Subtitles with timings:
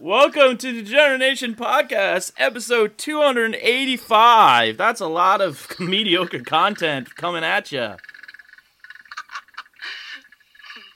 [0.00, 4.76] Welcome to Degenerate Nation Podcast, episode 285.
[4.76, 7.94] That's a lot of mediocre content coming at you.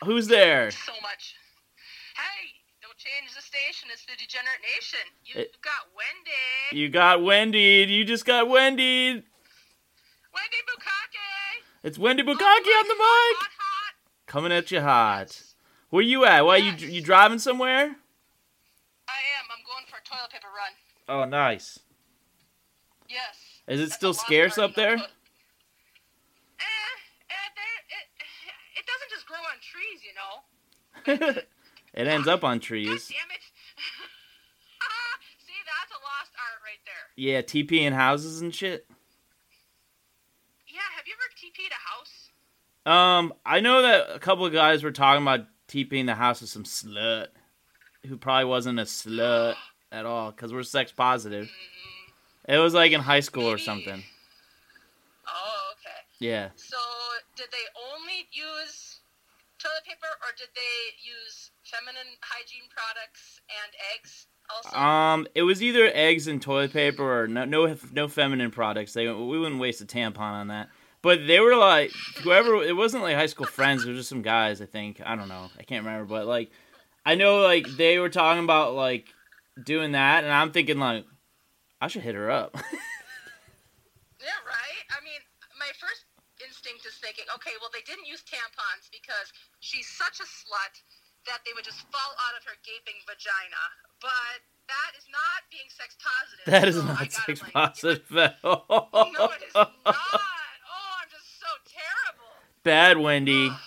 [0.05, 0.71] Who's there?
[0.73, 1.37] So much.
[2.17, 2.51] Hey,
[2.83, 3.89] don't change the station.
[3.93, 4.99] It's the Degenerate Nation.
[5.25, 6.81] You've It- got Wendy.
[6.81, 7.87] You got Wendy.
[7.89, 9.11] You just got Wendy.
[9.13, 11.63] Wendy Bukake.
[11.85, 13.39] It's Wendy Bukaki Oh, on the mic.
[13.39, 13.95] Hot, hot.
[14.27, 15.41] Coming at you hot.
[15.91, 16.45] Where you at?
[16.45, 17.97] Why you you driving somewhere?
[19.09, 19.47] I am.
[19.51, 20.73] I'm going for a toilet paper run.
[21.09, 21.79] Oh, nice.
[23.09, 23.63] Yes.
[23.67, 24.97] Is it still scarce up there?
[24.97, 25.11] toilet.
[26.61, 26.65] Eh,
[27.31, 28.09] eh, there, it,
[28.79, 30.43] it doesn't just grow on trees, you know.
[31.95, 32.89] it ends up on trees.
[32.89, 33.41] God damn it.
[35.47, 37.05] See, that's a lost art right there.
[37.17, 38.87] Yeah, TP in houses and shit.
[40.67, 42.31] Yeah, have you ever TP'd a house?
[42.87, 46.49] Um, I know that a couple of guys were talking about TPing the house of
[46.49, 47.29] some slut
[48.07, 49.57] who probably wasn't a slut
[49.93, 51.51] at all because we're sex positive.
[52.49, 54.03] It was like in high school or something.
[55.27, 56.01] Oh, okay.
[56.19, 56.49] Yeah.
[56.57, 56.79] So,
[57.37, 59.01] did they only use
[59.59, 64.77] toilet paper, or did they use feminine hygiene products and eggs also?
[64.77, 68.93] Um, it was either eggs and toilet paper or no no no feminine products.
[68.93, 70.69] They we wouldn't waste a tampon on that.
[71.01, 71.93] But they were like
[72.23, 73.85] whoever it wasn't like high school friends.
[73.85, 74.61] It was just some guys.
[74.61, 75.51] I think I don't know.
[75.59, 76.07] I can't remember.
[76.07, 76.51] But like
[77.05, 79.07] I know like they were talking about like
[79.65, 81.05] doing that, and I'm thinking like
[81.81, 82.55] I should hit her up.
[84.21, 84.83] yeah, right.
[84.91, 85.21] I mean,
[85.59, 86.05] my first
[86.45, 90.75] instinct is thinking, okay, well, they didn't use tampons because she's such a slut
[91.27, 93.63] that they would just fall out of her gaping vagina.
[94.01, 94.39] But
[94.71, 96.47] that is not being sex positive.
[96.47, 98.89] that is so not sex like, positive at all.
[99.19, 99.73] No, it is not.
[99.85, 102.31] Oh, I'm just so terrible.
[102.63, 103.49] Bad Wendy.
[103.51, 103.59] That's-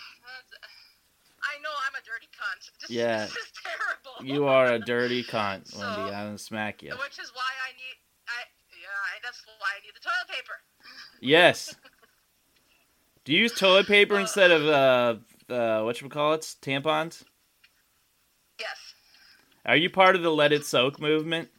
[1.43, 2.63] I know I'm a dirty cunt.
[2.81, 3.27] This, Yeah.
[3.27, 3.35] terrible.
[4.23, 6.13] You are a dirty cunt, So- Wendy.
[6.15, 6.91] I'm gonna smack you.
[6.91, 7.97] Which is why I need,
[8.27, 8.41] I
[8.81, 10.53] yeah, that's why I need the toilet paper.
[11.19, 11.75] Yes.
[13.25, 17.23] Do you use toilet paper instead of uh uh what call it tampons?
[18.59, 18.77] Yes.
[19.65, 21.49] Are you part of the Let It Soak movement?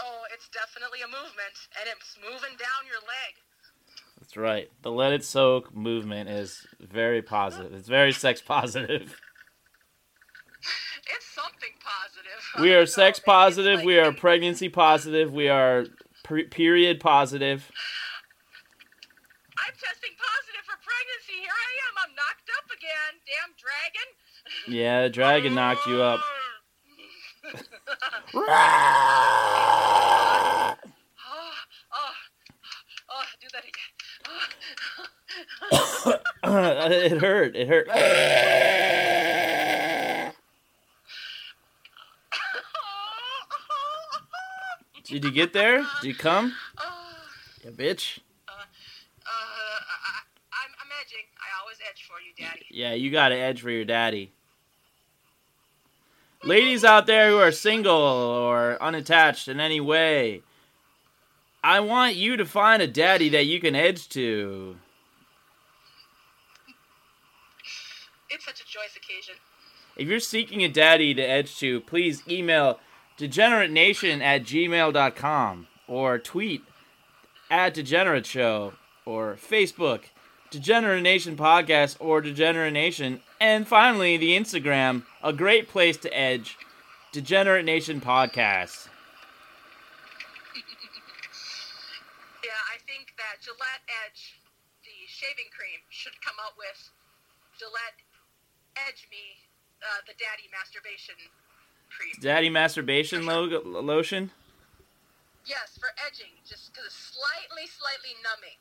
[0.00, 3.34] Oh, it's definitely a movement, and it's moving down your leg.
[4.20, 4.70] That's right.
[4.82, 7.72] The Let It Soak movement is very positive.
[7.74, 9.20] It's very sex positive.
[11.80, 12.60] Positive.
[12.60, 13.76] We are sex know, maybe it's positive.
[13.78, 15.32] like- We are pregnancy positive.
[15.32, 15.86] We are
[16.24, 17.70] per- period positive.
[19.58, 21.40] I'm testing positive for pregnancy.
[21.40, 21.96] Here I am.
[22.04, 23.20] I'm knocked up again.
[23.26, 24.08] Damn dragon.
[24.68, 26.20] Yeah, the dragon knocked you up.
[28.34, 28.40] oh,
[31.92, 32.14] oh,
[33.10, 33.92] oh, do that again.
[37.12, 37.54] it hurt.
[37.56, 37.88] It hurt.
[45.10, 45.78] Did you get there?
[46.00, 46.54] Did you come?
[46.78, 46.84] Oh,
[47.64, 48.20] Yeah, bitch.
[48.48, 50.20] uh, I,
[50.52, 51.24] I'm, I'm edging.
[51.36, 52.66] I always edge for you, Daddy.
[52.70, 54.30] Yeah, you got an edge for your daddy.
[56.44, 60.42] Ladies out there who are single or unattached in any way,
[61.62, 64.76] I want you to find a daddy that you can edge to.
[68.30, 69.34] It's such a joyous occasion.
[69.96, 72.78] If you're seeking a daddy to edge to, please email
[73.20, 76.64] degeneratenation at gmail.com or tweet
[77.50, 78.72] at Degenerate Show
[79.04, 80.04] or Facebook
[80.50, 83.20] Degenerate Nation Podcast or Degenerate Nation.
[83.38, 86.56] And finally, the Instagram, a great place to edge,
[87.12, 88.88] Degenerate Nation Podcast.
[92.42, 94.40] Yeah, I think that Gillette Edge,
[94.82, 96.88] the shaving cream, should come out with
[97.58, 98.00] Gillette
[98.88, 99.44] Edge Me,
[99.84, 101.16] uh, the daddy masturbation
[101.90, 102.14] cream.
[102.20, 104.30] Daddy Masturbation lo- Lotion?
[105.46, 108.56] Yes, for edging, just because it's slightly, slightly numbing.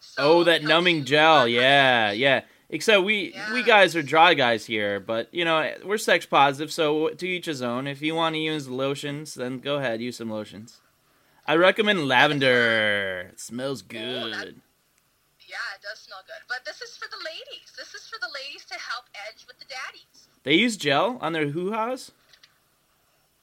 [0.00, 1.46] So Oh, that numbing gel.
[1.46, 2.42] Yeah, yeah.
[2.68, 7.08] Except we we guys are dry guys here, but you know we're sex positive, so
[7.10, 7.86] to each his own.
[7.86, 10.80] If you want to use lotions, then go ahead, use some lotions.
[11.46, 13.30] I recommend lavender.
[13.32, 14.60] It smells Oh, that- good.
[15.48, 16.42] Yeah, it does smell good.
[16.48, 17.70] But this is for the ladies.
[17.78, 20.26] This is for the ladies to help edge with the daddies.
[20.42, 22.10] They use gel on their hoo ha's.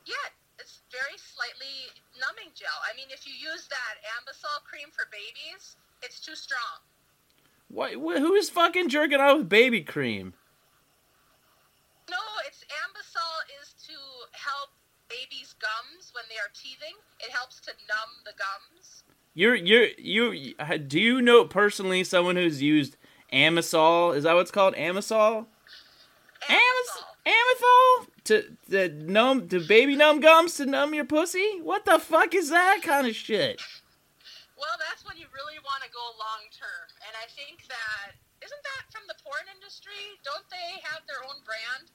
[0.05, 0.27] Yeah,
[0.59, 2.75] it's very slightly numbing gel.
[2.83, 6.83] I mean, if you use that Anbesol cream for babies, it's too strong.
[7.69, 7.93] What?
[7.93, 10.33] Who is fucking jerking off with baby cream?
[12.09, 12.17] No,
[12.47, 13.95] it's Anbesol is to
[14.31, 14.69] help
[15.09, 16.93] babies' gums when they are teething.
[17.19, 19.03] It helps to numb the gums.
[19.33, 20.53] You're you're you.
[20.87, 22.97] Do you know personally someone who's used
[23.31, 24.15] Amisol?
[24.15, 24.75] Is that what's called?
[24.75, 25.47] Amisol?
[27.25, 31.59] Amethol to to numb to baby numb gums to numb your pussy?
[31.61, 33.61] What the fuck is that kind of shit?
[34.57, 38.63] Well, that's when you really want to go long term, and I think that isn't
[38.63, 40.19] that from the porn industry?
[40.23, 41.91] Don't they have their own brand?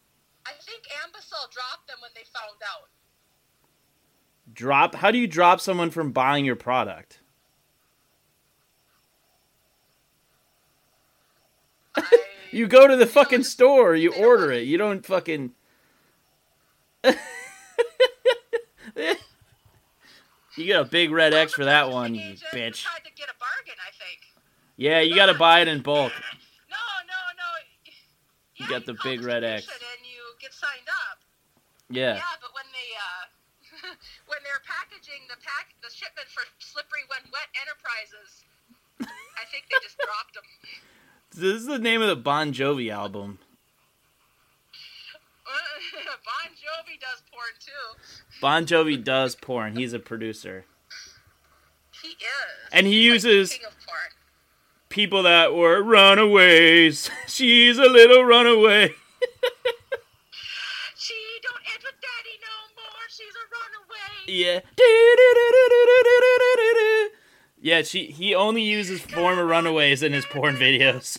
[0.47, 2.89] I think Anbesol dropped them when they found out.
[4.53, 4.95] Drop?
[4.95, 7.21] How do you drop someone from buying your product?
[11.95, 12.03] I,
[12.51, 14.65] You go to the fucking store, you order it.
[14.65, 15.53] You don't fucking.
[20.57, 22.83] you get a big red X for that one, you bitch.
[22.83, 24.21] Tried to get a bargain, I think.
[24.77, 26.13] Yeah, you gotta buy it in bulk.
[26.71, 26.77] No,
[27.07, 27.51] no, no.
[28.57, 29.67] You got the big red X.
[29.67, 31.19] And you get signed up.
[31.91, 32.15] Yeah.
[32.15, 33.95] Yeah, but when they uh,
[34.27, 38.45] when they're packaging the pack the shipment for Slippery When Wet Enterprises,
[39.01, 40.45] I think they just dropped them.
[41.35, 43.39] This is the name of the Bon Jovi album.
[46.25, 47.97] bon Jovi does porn too.
[48.41, 49.77] Bon Jovi does porn.
[49.77, 50.65] He's a producer.
[52.03, 52.17] He is.
[52.73, 53.73] And he He's uses like
[54.89, 57.11] people that were runaways.
[57.27, 58.89] She's a little runaway.
[60.97, 63.09] she don't end with daddy no more.
[63.09, 64.09] She's a runaway.
[64.27, 64.61] Yeah.
[67.61, 71.19] Yeah, she he only uses former runaways in his porn videos.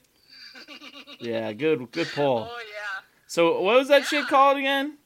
[1.19, 2.49] Yeah, good, good pull.
[2.51, 4.97] Oh yeah, So, what was that shit called again?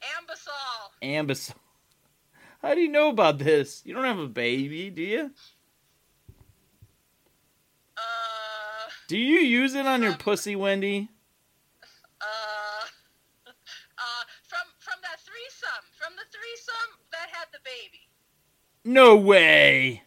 [0.00, 0.90] Anbesol.
[1.02, 1.54] Anbesol.
[2.62, 3.82] How do you know about this?
[3.84, 5.30] You don't have a baby, do you?
[7.96, 11.08] Uh, Do you use it on your pussy, Wendy?
[12.20, 12.24] uh,
[13.46, 18.08] uh, from from that threesome, from the threesome that had the baby.
[18.84, 20.02] No way.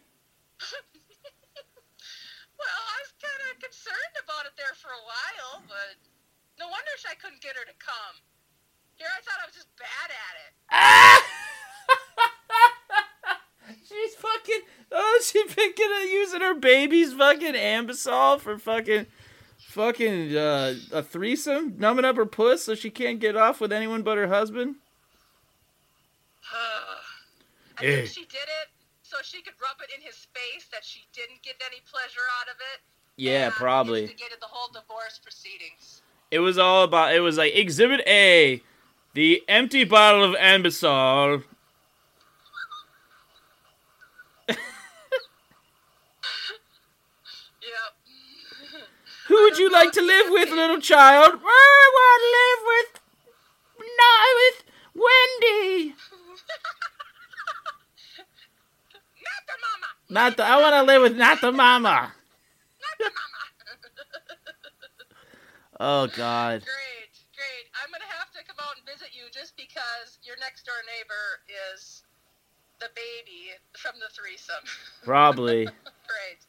[2.56, 5.96] Well, I was kind of concerned about it there for a while, but
[6.58, 8.22] no wonder I couldn't get her to come.
[8.94, 10.52] Here, I thought I was just bad at it.
[10.70, 11.22] Ah!
[13.88, 14.60] She's fucking.
[14.92, 19.06] Oh, she picking at using her baby's fucking anbesol for fucking,
[19.58, 24.02] fucking uh, a threesome, numbing up her puss so she can't get off with anyone
[24.02, 24.76] but her husband.
[26.52, 27.96] I Hey.
[27.96, 28.68] think she did it
[29.02, 32.48] so she could rub it in his face that she didn't get any pleasure out
[32.48, 32.80] of it.
[33.16, 34.02] Yeah, and probably.
[34.02, 35.95] Instigated the whole divorce proceedings.
[36.30, 37.14] It was all about.
[37.14, 38.62] It was like Exhibit A,
[39.14, 41.44] the empty bottle of anbesol.
[47.62, 47.94] Yep.
[49.28, 51.30] Who would you like to live with, little child?
[51.32, 53.00] I want to live with,
[53.98, 54.64] not with
[54.94, 55.94] Wendy.
[59.22, 59.88] Not the mama.
[60.08, 60.42] Not the.
[60.44, 61.90] I want to live with not the mama.
[61.90, 63.35] Not the mama.
[65.78, 66.64] Oh God.
[66.64, 67.66] great, great.
[67.76, 71.44] I'm gonna have to come out and visit you just because your next door neighbor
[71.52, 72.02] is
[72.80, 74.64] the baby from the threesome.
[75.04, 75.68] Probably.
[76.08, 76.40] great.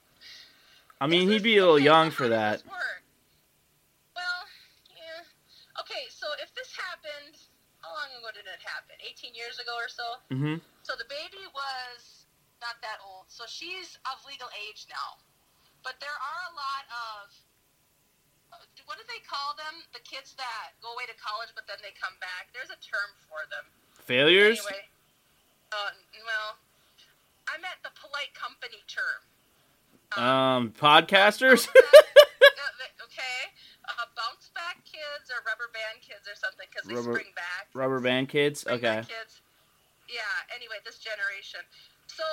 [1.00, 2.64] I mean, he'd be a little young for that.
[4.16, 4.42] Well,
[4.96, 5.22] yeah.
[5.84, 7.38] Okay, so if this happened,
[7.84, 8.96] how long ago did it happen?
[9.04, 10.08] 18 years ago or so?
[10.32, 10.58] Mm-hmm.
[10.88, 12.26] So the baby was
[12.64, 13.28] not that old.
[13.28, 15.20] So she's of legal age now.
[15.84, 17.24] But there are a lot of
[18.54, 19.67] uh, what do they call them?
[19.94, 22.50] The kids that go away to college but then they come back.
[22.54, 23.66] There's a term for them.
[24.06, 24.62] Failures.
[24.64, 24.88] Anyway,
[25.74, 25.92] uh,
[26.24, 26.56] well,
[27.52, 29.22] I meant the polite company term.
[30.16, 31.68] Um, podcasters.
[31.68, 31.74] Uh,
[33.08, 33.40] okay,
[33.92, 37.68] uh, bounce back kids or rubber band kids or something because they Rubber- spring back.
[37.76, 38.64] Rubber band kids.
[38.64, 39.04] Spring Okay.
[39.04, 39.44] back kids.
[40.08, 40.24] Yeah.
[40.56, 41.60] Anyway, this generation.
[42.08, 42.24] So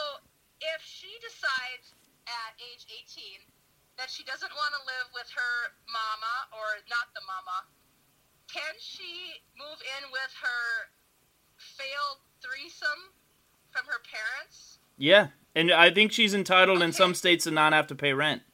[0.62, 1.90] if she decides
[2.30, 3.42] at age 18
[4.04, 7.64] that she doesn't want to live with her mama or not the mama,
[8.52, 10.92] can she move in with her
[11.56, 13.16] failed threesome
[13.72, 14.76] from her parents?
[15.00, 18.44] Yeah, and I think she's entitled in some states to not have to pay rent.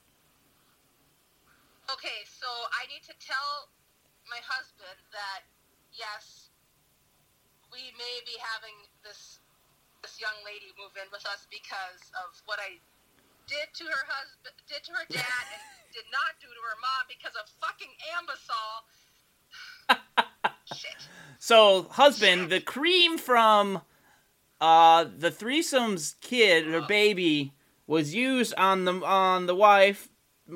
[1.91, 3.75] Okay, so I need to tell
[4.31, 5.51] my husband that
[5.91, 6.55] yes,
[7.75, 9.43] we may be having this
[9.99, 12.79] this young lady move in with us because of what I
[13.51, 17.11] did to her husband, did to her dad, and did not do to her mom
[17.11, 18.87] because of fucking Anbesol.
[20.77, 20.95] Shit.
[21.41, 23.83] So, husband, the cream from
[24.61, 27.55] uh the threesome's kid or baby
[27.87, 30.11] was used on the on the wife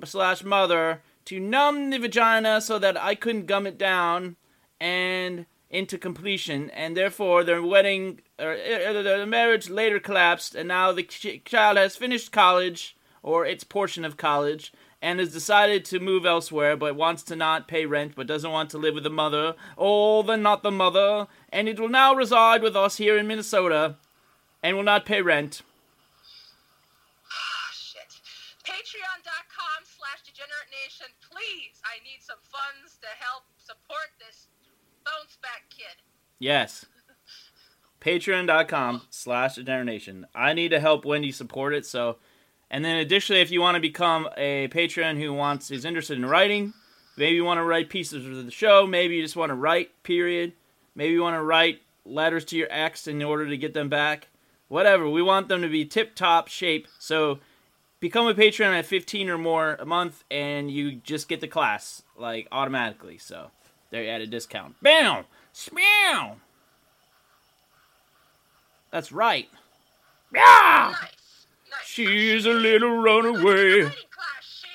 [0.05, 4.37] slash mother to numb the vagina so that I couldn't gum it down
[4.79, 10.93] and into completion, and therefore their wedding or uh, the marriage later collapsed, and now
[10.93, 16.25] the child has finished college or its portion of college and has decided to move
[16.25, 19.55] elsewhere but wants to not pay rent but doesn't want to live with the mother.
[19.77, 21.27] Oh, the not the mother.
[21.53, 23.97] And it will now reside with us here in Minnesota
[24.63, 25.63] and will not pay rent.
[27.29, 28.17] Ah, shit.
[28.65, 31.13] Patreon.com slash Degenerate Nation.
[31.21, 34.44] Please, I need some funds to help support this
[35.19, 36.03] bounce back kid.
[36.39, 36.87] Yes.
[38.01, 40.27] Patreon.com slash Degenerate Nation.
[40.35, 42.17] I need to help Wendy support it, so
[42.71, 46.27] and then additionally if you want to become a patron who wants is interested in
[46.27, 46.75] writing,
[47.17, 50.03] maybe you want to write pieces of the show, maybe you just want to write,
[50.03, 50.53] period.
[50.95, 54.29] Maybe you want to write letters to your ex in order to get them back.
[54.69, 55.09] Whatever.
[55.09, 56.87] We want them to be tip top shape.
[56.99, 57.41] So
[58.01, 62.03] become a patron at 15 or more a month and you just get the class
[62.17, 63.19] like automatically.
[63.19, 63.51] So
[63.95, 64.75] they're at a discount.
[64.83, 65.25] Bam!
[65.55, 66.35] Smeow!
[68.91, 69.49] That's right.
[70.35, 70.95] Yeah!
[71.01, 71.47] Nice.
[71.71, 71.87] Nice.
[71.87, 73.83] She's a little runaway.
[73.83, 74.69] Writing class, she.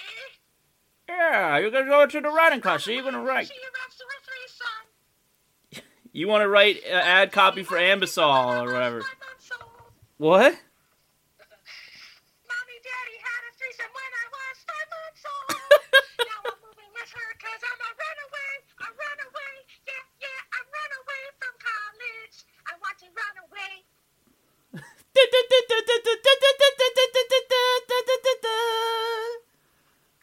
[1.09, 2.85] Yeah, you're gonna go to the writing class.
[2.85, 3.47] So you're gonna write.
[3.47, 4.21] She writes to her
[5.73, 5.85] threesome.
[6.13, 9.01] You want to write uh, an ad copy for Anbesol or whatever.
[9.01, 9.71] Five months old.
[10.17, 10.59] What?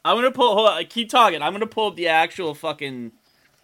[0.06, 0.54] I'm gonna pull.
[0.54, 1.42] Hold on, keep talking.
[1.42, 3.10] I'm gonna pull up the actual fucking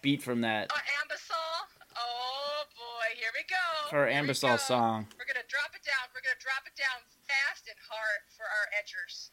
[0.01, 1.67] beat from that Uh, Anbesol.
[1.95, 3.55] Oh boy, here we go.
[3.95, 4.33] Her Here we go.
[4.57, 5.07] song.
[5.17, 6.03] We're gonna drop it down.
[6.11, 9.29] We're gonna drop it down fast and hard for our edgers.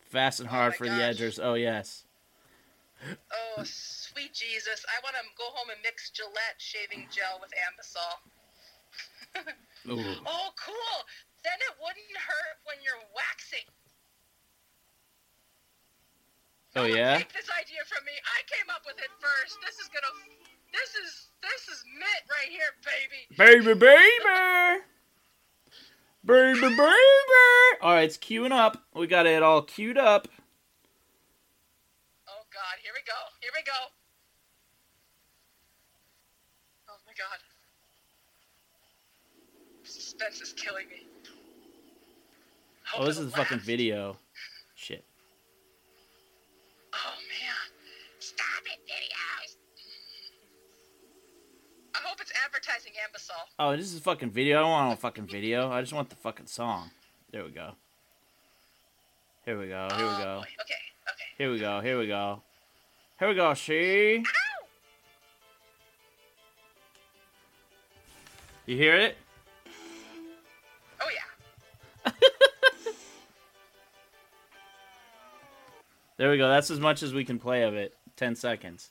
[0.00, 1.38] Fast and hard my for the edgers.
[1.42, 2.04] Oh yes.
[3.04, 4.80] Oh, sweet Jesus.
[4.88, 7.52] I want to go home and mix Gillette shaving gel with.
[9.92, 10.00] Ooh.
[10.24, 10.96] Oh, cool.
[11.44, 13.68] Then it wouldn't hurt when you're waxing.
[16.76, 17.18] Oh No one yeah.
[17.18, 18.12] Take this idea from me.
[18.24, 19.58] I came up with it first.
[19.64, 20.10] This is gonna.
[20.72, 23.20] This is this is mint right here, baby.
[23.38, 24.82] Baby, baby.
[26.24, 26.82] Baby, baby.
[27.82, 28.82] All right, it's queuing up.
[28.94, 30.26] We got it all queued up.
[32.28, 33.18] Oh God, here we go.
[33.40, 33.72] Here we go.
[36.88, 37.38] Oh my God.
[39.84, 41.06] Suspense is killing me.
[42.86, 44.16] Hope Oh, this is the fucking video.
[44.74, 45.04] Shit.
[53.14, 53.54] Advertising Anbesol.
[53.58, 54.58] Oh, this is a fucking video.
[54.58, 55.70] I don't want a fucking video.
[55.70, 56.90] I just want the fucking song.
[57.30, 57.72] There we go.
[59.44, 59.88] Here we go.
[59.96, 60.34] Here we Oh, go.
[60.40, 60.46] boy.
[60.60, 60.74] Okay,
[61.10, 61.24] okay.
[61.38, 61.80] Here we go.
[61.80, 62.42] Here we go.
[63.18, 63.54] Here we go.
[63.54, 64.18] See?
[64.18, 64.66] Ow!
[68.66, 69.16] You hear it?
[71.00, 71.08] Oh
[72.06, 72.12] yeah.
[76.16, 76.48] There we go.
[76.48, 77.92] That's as much as we can play of it.
[78.16, 78.90] Ten seconds.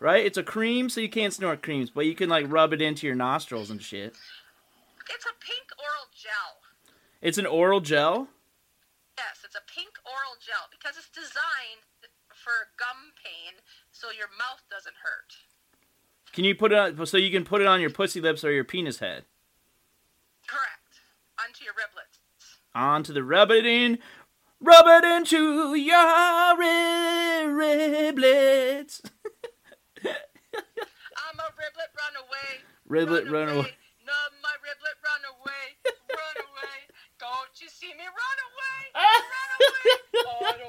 [0.00, 0.24] right?
[0.24, 3.06] It's a cream, so you can't snort creams, but you can like rub it into
[3.06, 4.14] your nostrils and shit.
[5.08, 6.58] It's a pink oral gel.
[7.20, 8.28] It's an oral gel.
[9.16, 11.84] Yes, it's a pink oral gel because it's designed
[12.32, 13.60] for gum pain
[13.92, 15.36] so your mouth doesn't hurt.
[16.32, 18.52] Can you put it on so you can put it on your pussy lips or
[18.52, 19.24] your penis head?
[20.46, 21.02] Correct.
[21.38, 22.20] Onto your riblets.
[22.74, 23.98] Onto the rub it in,
[24.60, 29.00] rub it into your ri- riblets.
[30.04, 31.50] I'm a
[32.30, 33.26] riblet.
[33.26, 33.72] Riblet run away.
[34.06, 35.64] Numb my riblet run away.
[36.10, 36.78] Run away.
[37.18, 38.80] Don't you see me run away?
[40.42, 40.59] Run away.